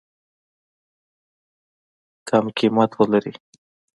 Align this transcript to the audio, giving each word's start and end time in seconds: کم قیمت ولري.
کم 2.27 2.45
قیمت 2.57 2.91
ولري. 2.99 3.33